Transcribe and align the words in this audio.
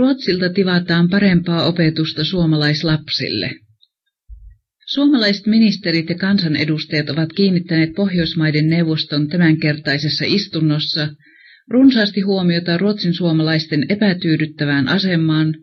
Ruotsilta 0.00 0.48
tivataan 0.48 1.08
parempaa 1.08 1.66
opetusta 1.66 2.24
suomalaislapsille. 2.24 3.50
Suomalaiset 4.86 5.46
ministerit 5.46 6.08
ja 6.08 6.14
kansanedustajat 6.14 7.10
ovat 7.10 7.32
kiinnittäneet 7.32 7.90
Pohjoismaiden 7.96 8.68
neuvoston 8.68 9.28
tämänkertaisessa 9.28 10.24
istunnossa 10.28 11.08
runsaasti 11.70 12.20
huomiota 12.20 12.78
Ruotsin 12.78 13.14
suomalaisten 13.14 13.86
epätyydyttävään 13.88 14.88
asemaan 14.88 15.54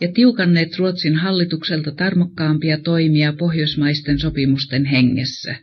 ja 0.00 0.12
tiukanneet 0.12 0.78
Ruotsin 0.78 1.14
hallitukselta 1.14 1.92
tarmokkaampia 1.92 2.78
toimia 2.78 3.32
pohjoismaisten 3.32 4.18
sopimusten 4.18 4.84
hengessä. 4.84 5.56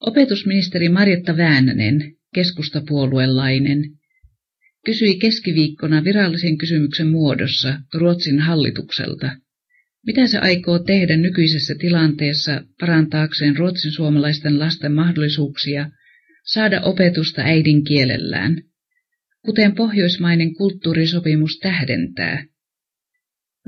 Opetusministeri 0.00 0.88
Marjatta 0.88 1.36
Väänänen, 1.36 2.14
keskustapuoluelainen, 2.34 3.84
kysyi 4.84 5.18
keskiviikkona 5.18 6.04
virallisen 6.04 6.58
kysymyksen 6.58 7.08
muodossa 7.08 7.80
Ruotsin 7.94 8.38
hallitukselta, 8.38 9.36
mitä 10.06 10.26
se 10.26 10.38
aikoo 10.38 10.78
tehdä 10.78 11.16
nykyisessä 11.16 11.74
tilanteessa 11.74 12.62
parantaakseen 12.80 13.56
ruotsin 13.56 13.92
suomalaisten 13.92 14.58
lasten 14.58 14.92
mahdollisuuksia 14.92 15.90
saada 16.44 16.80
opetusta 16.80 17.42
äidinkielellään, 17.42 18.62
kuten 19.44 19.74
pohjoismainen 19.74 20.54
kulttuurisopimus 20.54 21.58
tähdentää. 21.58 22.44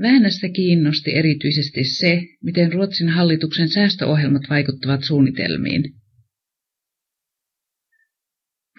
Väänästä 0.01 0.49
kiinnosti 0.49 1.15
erityisesti 1.15 1.83
se, 1.83 2.21
miten 2.43 2.73
Ruotsin 2.73 3.09
hallituksen 3.09 3.69
säästöohjelmat 3.69 4.43
vaikuttavat 4.49 5.03
suunnitelmiin. 5.03 5.83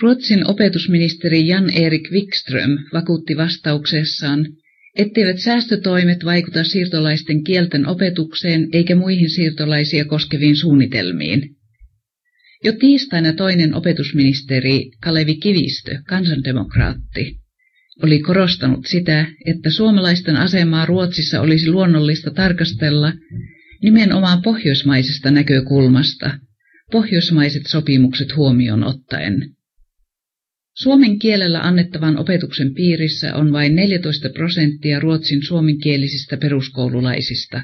Ruotsin 0.02 0.50
opetusministeri 0.50 1.46
Jan-Erik 1.48 2.10
Wikström 2.12 2.78
vakuutti 2.92 3.36
vastauksessaan, 3.36 4.46
etteivät 4.96 5.38
säästötoimet 5.38 6.24
vaikuta 6.24 6.64
siirtolaisten 6.64 7.44
kielten 7.44 7.86
opetukseen 7.86 8.68
eikä 8.72 8.96
muihin 8.96 9.30
siirtolaisia 9.30 10.04
koskeviin 10.04 10.56
suunnitelmiin. 10.56 11.56
Jo 12.64 12.72
tiistaina 12.72 13.32
toinen 13.32 13.74
opetusministeri 13.74 14.90
Kalevi 15.02 15.34
Kivistö, 15.34 15.98
kansandemokraatti, 16.08 17.36
oli 18.02 18.18
korostanut 18.18 18.86
sitä, 18.86 19.26
että 19.46 19.70
suomalaisten 19.70 20.36
asemaa 20.36 20.86
Ruotsissa 20.86 21.40
olisi 21.40 21.70
luonnollista 21.70 22.30
tarkastella 22.30 23.12
nimenomaan 23.82 24.42
pohjoismaisesta 24.42 25.30
näkökulmasta, 25.30 26.38
pohjoismaiset 26.92 27.66
sopimukset 27.66 28.36
huomioon 28.36 28.84
ottaen. 28.84 29.57
Suomen 30.82 31.18
kielellä 31.18 31.60
annettavan 31.60 32.16
opetuksen 32.16 32.74
piirissä 32.74 33.34
on 33.34 33.52
vain 33.52 33.76
14 33.76 34.28
prosenttia 34.28 35.00
ruotsin 35.00 35.42
suomenkielisistä 35.42 36.36
peruskoululaisista, 36.36 37.62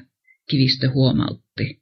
Kivistö 0.51 0.91
huomautti. 0.91 1.81